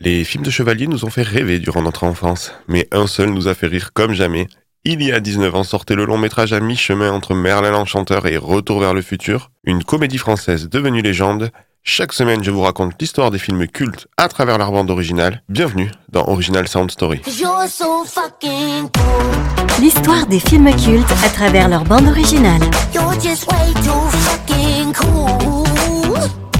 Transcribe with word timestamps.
Les 0.00 0.22
films 0.22 0.44
de 0.44 0.50
chevaliers 0.50 0.86
nous 0.86 1.04
ont 1.04 1.10
fait 1.10 1.22
rêver 1.22 1.58
durant 1.58 1.82
notre 1.82 2.04
enfance, 2.04 2.52
mais 2.68 2.86
un 2.92 3.08
seul 3.08 3.30
nous 3.30 3.48
a 3.48 3.54
fait 3.54 3.66
rire 3.66 3.92
comme 3.92 4.12
jamais. 4.12 4.46
Il 4.84 5.02
y 5.02 5.10
a 5.10 5.18
19 5.18 5.52
ans 5.56 5.64
sortait 5.64 5.96
le 5.96 6.04
long 6.04 6.18
métrage 6.18 6.52
à 6.52 6.60
mi-chemin 6.60 7.10
entre 7.10 7.34
Merlin 7.34 7.72
l'Enchanteur 7.72 8.26
et 8.28 8.36
Retour 8.36 8.78
vers 8.78 8.94
le 8.94 9.02
futur, 9.02 9.50
une 9.64 9.82
comédie 9.82 10.18
française 10.18 10.68
devenue 10.68 11.02
légende. 11.02 11.50
Chaque 11.82 12.12
semaine, 12.12 12.44
je 12.44 12.52
vous 12.52 12.60
raconte 12.60 12.92
l'histoire 13.00 13.32
des 13.32 13.40
films 13.40 13.66
cultes 13.66 14.06
à 14.16 14.28
travers 14.28 14.56
leur 14.56 14.70
bande 14.70 14.88
originale. 14.88 15.42
Bienvenue 15.48 15.90
dans 16.10 16.28
Original 16.28 16.68
Sound 16.68 16.92
Story. 16.92 17.20
L'histoire 19.80 20.26
des 20.28 20.40
films 20.40 20.70
cultes 20.76 21.12
à 21.24 21.28
travers 21.28 21.68
leur 21.68 21.82
bande 21.82 22.06
originale. 22.06 22.60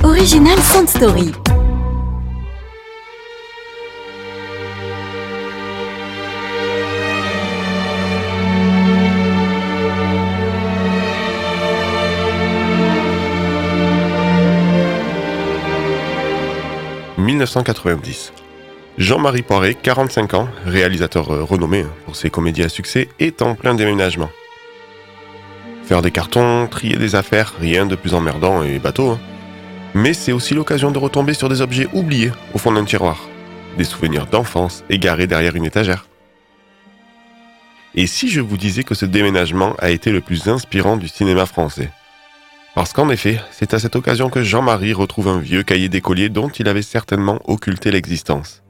Original 0.02 0.58
Sound 0.58 0.88
Story. 0.88 1.32
1990. 17.38 18.32
Jean-Marie 18.98 19.42
Poiré, 19.42 19.74
45 19.74 20.34
ans, 20.34 20.48
réalisateur 20.66 21.30
euh, 21.30 21.44
renommé 21.44 21.82
hein, 21.82 21.90
pour 22.04 22.16
ses 22.16 22.30
comédies 22.30 22.64
à 22.64 22.68
succès, 22.68 23.08
est 23.20 23.42
en 23.42 23.54
plein 23.54 23.74
déménagement. 23.74 24.28
Faire 25.84 26.02
des 26.02 26.10
cartons, 26.10 26.66
trier 26.66 26.96
des 26.96 27.14
affaires, 27.14 27.54
rien 27.60 27.86
de 27.86 27.94
plus 27.94 28.14
emmerdant 28.14 28.64
et 28.64 28.80
bateau. 28.80 29.10
Hein. 29.10 29.20
Mais 29.94 30.14
c'est 30.14 30.32
aussi 30.32 30.54
l'occasion 30.54 30.90
de 30.90 30.98
retomber 30.98 31.32
sur 31.32 31.48
des 31.48 31.60
objets 31.60 31.86
oubliés 31.92 32.32
au 32.54 32.58
fond 32.58 32.72
d'un 32.72 32.84
tiroir. 32.84 33.28
Des 33.78 33.84
souvenirs 33.84 34.26
d'enfance 34.26 34.82
égarés 34.90 35.28
derrière 35.28 35.54
une 35.54 35.64
étagère. 35.64 36.06
Et 37.94 38.08
si 38.08 38.28
je 38.28 38.40
vous 38.40 38.56
disais 38.56 38.82
que 38.82 38.96
ce 38.96 39.06
déménagement 39.06 39.74
a 39.78 39.90
été 39.90 40.10
le 40.10 40.20
plus 40.20 40.48
inspirant 40.48 40.96
du 40.96 41.06
cinéma 41.06 41.46
français? 41.46 41.90
Parce 42.74 42.92
qu'en 42.92 43.10
effet, 43.10 43.40
c'est 43.50 43.74
à 43.74 43.78
cette 43.78 43.96
occasion 43.96 44.30
que 44.30 44.42
Jean-Marie 44.42 44.92
retrouve 44.92 45.28
un 45.28 45.40
vieux 45.40 45.62
cahier 45.62 45.88
d'écolier 45.88 46.28
dont 46.28 46.48
il 46.48 46.68
avait 46.68 46.82
certainement 46.82 47.40
occulté 47.46 47.90
l'existence. 47.90 48.62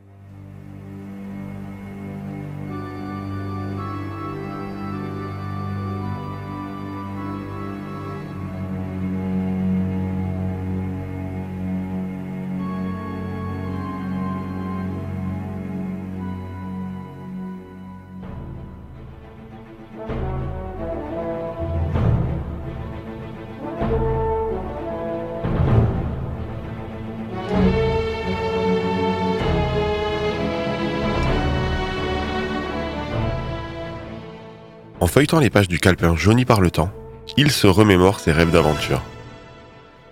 En 35.01 35.07
feuilletant 35.07 35.39
les 35.39 35.51
pages 35.51 35.69
du 35.69 35.79
calepin 35.79 36.17
jauni 36.17 36.45
par 36.45 36.61
le 36.61 36.73
temps, 36.73 36.91
il 37.37 37.53
se 37.53 37.69
remémore 37.69 38.19
ses 38.19 38.33
rêves 38.33 38.51
d'aventure. 38.51 39.01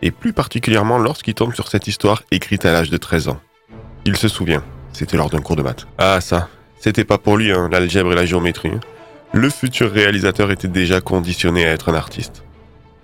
Et 0.00 0.12
plus 0.12 0.32
particulièrement 0.32 0.98
lorsqu'il 0.98 1.34
tombe 1.34 1.54
sur 1.54 1.68
cette 1.68 1.88
histoire 1.88 2.22
écrite 2.30 2.64
à 2.64 2.72
l'âge 2.72 2.90
de 2.90 2.96
13 2.96 3.28
ans. 3.28 3.40
Il 4.04 4.16
se 4.16 4.28
souvient, 4.28 4.62
c'était 4.92 5.16
lors 5.16 5.28
d'un 5.28 5.40
cours 5.40 5.56
de 5.56 5.62
maths. 5.62 5.88
Ah 5.98 6.20
ça, 6.20 6.48
c'était 6.78 7.04
pas 7.04 7.18
pour 7.18 7.36
lui, 7.36 7.50
hein, 7.50 7.68
l'algèbre 7.70 8.12
et 8.12 8.14
la 8.14 8.26
géométrie. 8.26 8.70
Hein. 8.74 8.80
Le 9.32 9.50
futur 9.50 9.90
réalisateur 9.90 10.52
était 10.52 10.68
déjà 10.68 11.00
conditionné 11.00 11.66
à 11.66 11.72
être 11.72 11.88
un 11.88 11.94
artiste. 11.94 12.44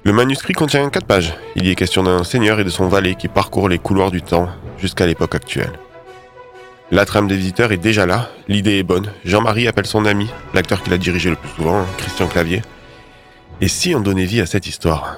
Le 0.04 0.12
manuscrit 0.12 0.52
contient 0.52 0.88
4 0.88 1.04
pages. 1.04 1.34
Il 1.56 1.66
y 1.66 1.70
est 1.70 1.74
question 1.74 2.04
d'un 2.04 2.22
seigneur 2.22 2.60
et 2.60 2.64
de 2.64 2.70
son 2.70 2.86
valet 2.86 3.16
qui 3.16 3.26
parcourent 3.26 3.68
les 3.68 3.78
couloirs 3.78 4.12
du 4.12 4.22
temps 4.22 4.48
jusqu'à 4.78 5.06
l'époque 5.06 5.34
actuelle. 5.34 5.72
La 6.92 7.06
trame 7.06 7.26
des 7.26 7.36
visiteurs 7.36 7.72
est 7.72 7.78
déjà 7.78 8.04
là, 8.04 8.28
l'idée 8.48 8.76
est 8.76 8.82
bonne. 8.82 9.10
Jean-Marie 9.25 9.66
appelle 9.66 9.86
son 9.86 10.04
ami, 10.04 10.28
l'acteur 10.53 10.82
qu'il 10.82 10.92
a 10.92 10.98
dirigé 10.98 11.30
le 11.30 11.36
plus 11.36 11.48
souvent, 11.48 11.86
Christian 11.97 12.26
Clavier. 12.26 12.60
Et 13.62 13.69
si 13.69 13.94
on 13.94 14.00
donnait 14.00 14.26
vie 14.26 14.42
à 14.42 14.47
cette 14.47 14.66
histoire? 14.66 15.16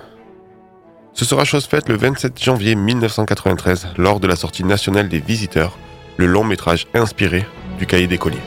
Ce 1.15 1.25
sera 1.25 1.45
chose 1.45 1.67
faite 1.67 1.89
le 1.89 1.97
27 1.97 2.41
janvier 2.41 2.77
1993, 2.77 3.89
lors 3.97 4.21
de 4.21 4.29
la 4.29 4.37
sortie 4.37 4.63
nationale 4.63 5.09
des 5.09 5.19
visiteurs, 5.19 5.77
le 6.17 6.27
long 6.27 6.45
métrage 6.45 6.87
inspiré 6.95 7.45
du 7.81 7.87
cahier 7.87 8.07
d'écolier. 8.07 8.39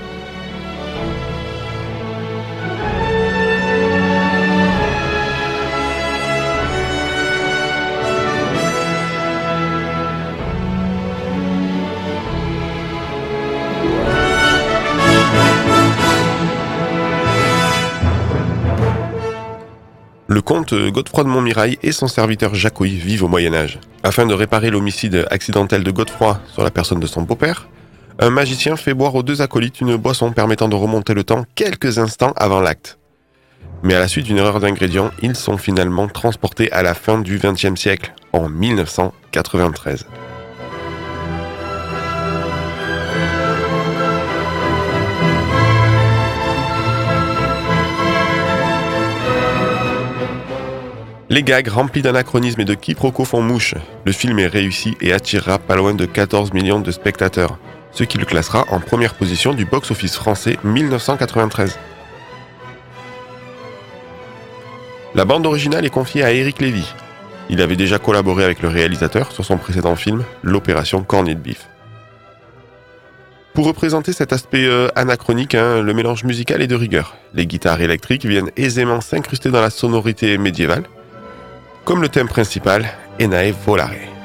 Le 20.30 20.42
comte 20.42 20.74
Godefroy 20.74 21.24
de 21.24 21.30
Montmirail 21.30 21.80
et 21.84 21.94
son 21.94 22.10
serviteur 22.10 22.54
Jacouille 22.54 22.98
vivent 22.98 23.24
au 23.24 23.30
Moyen 23.30 23.54
Âge. 23.54 23.80
Afin 24.04 24.26
de 24.26 24.34
réparer 24.34 24.70
l'homicide 24.70 25.26
accidentel 25.32 25.84
de 25.84 25.92
Godefroy 25.92 26.42
sur 26.52 26.64
la 26.64 26.72
personne 26.72 27.00
de 27.00 27.08
son 27.08 27.22
beau-père, 27.22 27.70
un 28.20 28.30
magicien 28.30 28.76
fait 28.76 28.94
boire 28.94 29.16
aux 29.16 29.24
deux 29.24 29.42
acolytes 29.42 29.80
une 29.80 29.96
boisson 29.96 30.34
permettant 30.34 30.68
de 30.68 30.76
remonter 30.76 31.14
le 31.14 31.24
temps 31.24 31.46
quelques 31.56 31.98
instants 31.98 32.34
avant 32.36 32.60
l'acte. 32.60 33.00
Mais 33.84 33.94
à 33.94 34.00
la 34.00 34.10
suite 34.10 34.26
d'une 34.26 34.38
erreur 34.38 34.60
d'ingrédients, 34.60 35.12
ils 35.22 35.36
sont 35.36 35.58
finalement 35.58 36.10
transportés 36.10 36.70
à 36.74 36.82
la 36.84 36.94
fin 36.94 37.20
du 37.20 37.40
XXe 37.40 37.80
siècle, 37.80 38.14
en 38.34 38.50
1993. 38.50 40.06
Les 51.38 51.44
gags 51.44 51.68
remplis 51.68 52.02
d'anachronismes 52.02 52.62
et 52.62 52.66
de 52.66 52.74
quiproquos 52.74 53.24
font 53.24 53.44
mouche. 53.44 53.75
Le 54.06 54.12
film 54.12 54.40
est 54.40 54.48
réussi 54.48 54.98
et 55.02 55.14
attirera 55.14 55.59
pas 55.59 55.75
loin 55.75 55.94
de 55.94 56.06
14 56.08 56.52
millions 56.52 56.80
de 56.80 56.90
spectateurs, 56.90 57.59
ce 57.92 58.03
qui 58.03 58.18
le 58.18 58.25
classera 58.25 58.66
en 58.72 58.80
première 58.80 59.14
position 59.14 59.53
du 59.53 59.64
box-office 59.64 60.16
français 60.16 60.58
1993. 60.64 61.78
La 65.14 65.25
bande 65.25 65.46
originale 65.46 65.86
est 65.86 65.92
confiée 65.92 66.24
à 66.24 66.34
Eric 66.34 66.59
Lévy. 66.59 66.92
Il 67.52 67.62
avait 67.62 67.75
déjà 67.75 68.00
collaboré 68.00 68.44
avec 68.44 68.64
le 68.64 68.69
réalisateur 68.69 69.31
sur 69.31 69.46
son 69.46 69.58
précédent 69.58 69.96
film, 69.96 70.24
L'opération 70.42 71.04
Cornet 71.04 71.36
de 71.36 71.40
Bif. 71.40 71.69
Pour 73.54 73.68
représenter 73.68 74.12
cet 74.12 74.34
aspect 74.34 74.66
euh, 74.66 74.88
anachronique, 74.96 75.54
hein, 75.54 75.84
le 75.84 75.94
mélange 75.94 76.24
musical 76.24 76.64
est 76.64 76.68
de 76.68 76.74
rigueur. 76.74 77.16
Les 77.36 77.46
guitares 77.46 77.81
électriques 77.81 78.25
viennent 78.25 78.50
aisément 78.58 79.02
s'incruster 79.02 79.52
dans 79.52 79.62
la 79.62 79.69
sonorité 79.69 80.40
médiévale, 80.40 80.86
comme 81.88 82.02
le 82.02 82.09
thème 82.09 82.28
principal, 82.28 82.86
Enae 83.18 83.53
Volare. 83.66 84.18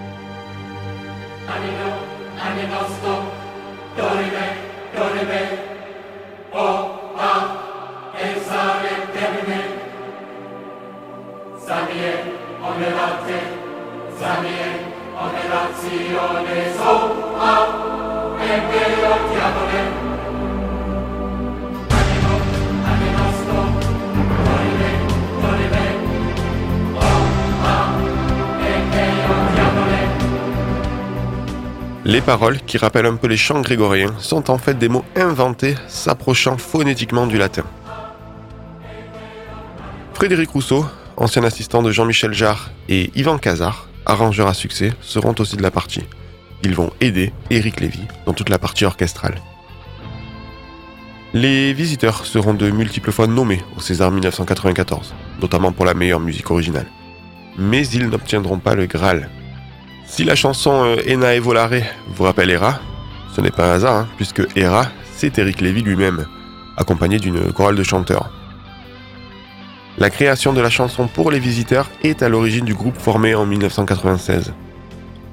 Les 32.05 32.21
paroles, 32.21 32.59
qui 32.67 32.79
rappellent 32.79 33.07
un 33.07 33.15
peu 33.15 33.29
les 33.29 33.37
chants 33.37 33.61
grégoriens, 33.61 34.13
sont 34.19 34.51
en 34.51 34.59
fait 34.59 34.77
des 34.77 34.89
mots 34.89 35.05
inventés 35.15 35.77
s'approchant 35.87 36.59
phonétiquement 36.59 37.29
du 37.29 37.39
latin. 37.39 37.63
Frédéric 40.13 40.51
Rousseau, 40.51 40.85
ancien 41.17 41.45
assistant 41.45 41.81
de 41.81 41.93
Jean-Michel 41.93 42.33
Jarre, 42.33 42.71
et 42.89 43.13
Yvan 43.15 43.39
Cazard, 43.39 43.89
arrangeur 44.05 44.49
à 44.49 44.55
succès, 44.55 44.93
seront 45.01 45.35
aussi 45.39 45.57
de 45.57 45.63
la 45.63 45.71
partie. 45.71 46.03
Ils 46.65 46.75
vont 46.75 46.91
aider 47.01 47.33
Éric 47.51 47.81
Lévy 47.81 48.03
dans 48.27 48.33
toute 48.33 48.49
la 48.49 48.59
partie 48.59 48.85
orchestrale. 48.85 49.41
Les 51.35 51.73
visiteurs 51.73 52.27
seront 52.27 52.55
de 52.55 52.69
multiples 52.71 53.13
fois 53.13 53.29
nommés 53.29 53.63
au 53.77 53.81
César 53.81 54.11
1994, 54.11 55.15
notamment 55.41 55.71
pour 55.71 55.85
la 55.85 55.95
meilleure 55.95 56.21
musique 56.21 56.51
originale. 56.51 56.87
Mais 57.57 57.87
ils 57.87 58.09
n'obtiendront 58.09 58.59
pas 58.59 58.75
le 58.75 58.87
Graal, 58.87 59.31
si 60.07 60.25
la 60.25 60.35
chanson 60.35 60.85
euh, 60.85 60.97
Ena 61.07 61.39
Volare 61.41 61.83
vous 62.09 62.25
rappelle 62.25 62.51
Hera, 62.51 62.81
Ce 63.35 63.41
n'est 63.41 63.51
pas 63.51 63.71
un 63.71 63.75
hasard, 63.75 63.97
hein, 63.97 64.09
puisque 64.17 64.43
Hera, 64.57 64.87
c'est 65.15 65.39
Eric 65.39 65.61
Lévy 65.61 65.83
lui-même, 65.83 66.27
accompagné 66.77 67.19
d'une 67.19 67.53
chorale 67.53 67.77
de 67.77 67.83
chanteurs. 67.83 68.31
La 69.99 70.11
création 70.11 70.53
de 70.53 70.61
la 70.61 70.71
chanson 70.71 71.07
pour 71.07 71.31
les 71.31 71.39
visiteurs 71.39 71.89
est 72.03 72.23
à 72.23 72.29
l'origine 72.29 72.65
du 72.65 72.75
groupe 72.75 72.99
formé 72.99 73.35
en 73.35 73.47
1996. 73.47 74.53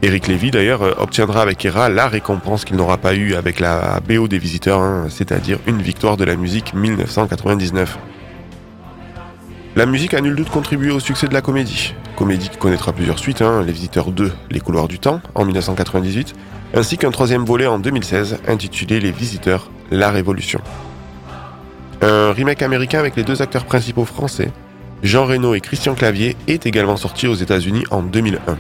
Eric 0.01 0.27
Lévy 0.27 0.51
d'ailleurs 0.51 1.01
obtiendra 1.01 1.42
avec 1.42 1.63
Hera 1.66 1.89
la 1.89 2.07
récompense 2.07 2.63
qu'il 2.63 2.77
n'aura 2.77 2.98
pas 2.98 3.16
eue 3.16 3.36
avec 3.36 3.60
la 3.60 4.00
BO 4.00 4.30
des 4.30 4.38
visiteurs, 4.38 4.80
hein, 4.80 5.07
c'est-à-dire 5.10 5.60
une 5.68 5.81
victoire 5.81 6.16
de 6.16 6.24
la 6.24 6.38
musique 6.38 6.74
1999. 6.74 7.98
La 9.75 9.86
musique 9.86 10.16
a 10.16 10.21
nul 10.21 10.36
doute 10.36 10.50
contribué 10.50 10.92
au 10.92 11.00
succès 11.00 11.27
de 11.27 11.33
la 11.33 11.42
comédie. 11.42 11.94
Comédie 12.16 12.50
qui 12.50 12.57
connaîtra 12.57 12.92
plusieurs 12.92 13.19
suites, 13.19 13.42
hein, 13.42 13.63
Les 13.66 13.71
Visiteurs 13.71 14.12
2, 14.12 14.31
Les 14.50 14.60
Couloirs 14.60 14.88
du 14.88 14.98
Temps, 14.98 15.21
en 15.36 15.45
1998, 15.45 16.33
ainsi 16.74 16.98
qu'un 16.98 17.12
troisième 17.12 17.45
volet 17.45 17.68
en 17.68 17.77
2016 17.77 18.39
intitulé 18.48 19.00
Les 19.00 19.12
Visiteurs, 19.12 19.69
la 19.92 20.10
Révolution. 20.10 20.60
Un 22.01 22.31
remake 22.33 22.63
américain 22.63 23.00
avec 23.00 23.16
les 23.16 23.24
deux 23.24 23.42
acteurs 23.42 23.66
principaux 23.66 24.06
français, 24.06 24.51
Jean 25.04 25.25
Reno 25.25 25.54
et 25.54 25.62
Christian 25.62 25.94
Clavier, 25.94 26.36
est 26.48 26.66
également 26.66 26.98
sorti 26.98 27.27
aux 27.27 27.36
États-Unis 27.36 27.83
en 27.92 28.01
2001. 28.01 28.57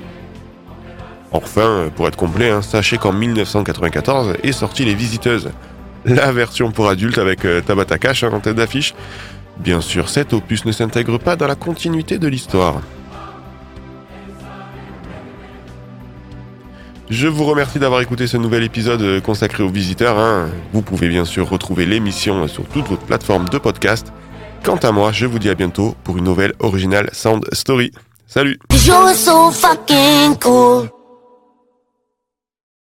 Enfin, 1.31 1.89
pour 1.95 2.07
être 2.07 2.17
complet, 2.17 2.51
hein, 2.51 2.61
sachez 2.61 2.97
qu'en 2.97 3.13
1994 3.13 4.35
est 4.43 4.51
sorti 4.51 4.85
Les 4.85 4.95
Visiteuses, 4.95 5.49
la 6.05 6.31
version 6.31 6.71
pour 6.71 6.87
adultes 6.87 7.17
avec 7.17 7.45
euh, 7.45 7.61
Tabata 7.61 7.97
Cash 7.97 8.23
hein, 8.23 8.29
en 8.31 8.39
tête 8.39 8.55
d'affiche, 8.55 8.93
Bien 9.59 9.81
sûr, 9.81 10.09
cet 10.09 10.33
opus 10.33 10.65
ne 10.65 10.71
s'intègre 10.71 11.17
pas 11.17 11.35
dans 11.35 11.47
la 11.47 11.55
continuité 11.55 12.17
de 12.17 12.27
l'histoire. 12.27 12.81
Je 17.09 17.27
vous 17.27 17.43
remercie 17.43 17.79
d'avoir 17.79 18.01
écouté 18.01 18.27
ce 18.27 18.37
nouvel 18.37 18.63
épisode 18.63 19.21
consacré 19.21 19.63
aux 19.63 19.69
visiteurs. 19.69 20.17
Hein. 20.19 20.49
Vous 20.73 20.83
pouvez 20.83 21.09
bien 21.09 21.25
sûr 21.25 21.49
retrouver 21.49 21.87
l'émission 21.87 22.47
sur 22.47 22.65
toutes 22.65 22.87
vos 22.87 22.97
plateformes 22.97 23.49
de 23.49 23.57
podcast. 23.57 24.13
Quant 24.63 24.77
à 24.77 24.91
moi, 24.91 25.11
je 25.11 25.25
vous 25.25 25.39
dis 25.39 25.49
à 25.49 25.55
bientôt 25.55 25.95
pour 26.03 26.17
une 26.17 26.25
nouvelle 26.25 26.53
originale 26.59 27.09
Sound 27.11 27.45
Story. 27.51 27.91
Salut 28.27 28.59